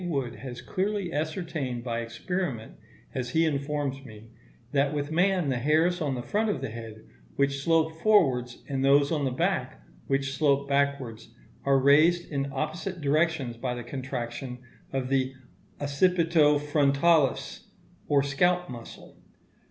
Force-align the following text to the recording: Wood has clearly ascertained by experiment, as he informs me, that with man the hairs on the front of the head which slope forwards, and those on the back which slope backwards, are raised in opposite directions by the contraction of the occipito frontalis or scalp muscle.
Wood 0.07 0.37
has 0.37 0.63
clearly 0.63 1.13
ascertained 1.13 1.83
by 1.83 1.99
experiment, 1.99 2.71
as 3.13 3.29
he 3.29 3.45
informs 3.45 4.03
me, 4.03 4.31
that 4.71 4.95
with 4.95 5.11
man 5.11 5.49
the 5.49 5.59
hairs 5.59 6.01
on 6.01 6.15
the 6.15 6.23
front 6.23 6.49
of 6.49 6.59
the 6.59 6.71
head 6.71 7.05
which 7.35 7.59
slope 7.63 7.93
forwards, 8.01 8.63
and 8.67 8.83
those 8.83 9.11
on 9.11 9.25
the 9.25 9.29
back 9.31 9.79
which 10.07 10.33
slope 10.33 10.67
backwards, 10.67 11.35
are 11.65 11.77
raised 11.77 12.31
in 12.31 12.49
opposite 12.51 12.99
directions 12.99 13.57
by 13.57 13.75
the 13.75 13.83
contraction 13.83 14.57
of 14.91 15.09
the 15.09 15.35
occipito 15.79 16.59
frontalis 16.59 17.67
or 18.07 18.23
scalp 18.23 18.71
muscle. 18.71 19.15